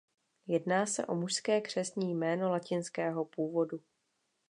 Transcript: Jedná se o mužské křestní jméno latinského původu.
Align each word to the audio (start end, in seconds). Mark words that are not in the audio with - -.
Jedná 0.47 0.85
se 0.85 1.05
o 1.05 1.15
mužské 1.15 1.61
křestní 1.61 2.15
jméno 2.15 2.49
latinského 2.49 3.25
původu. 3.25 3.79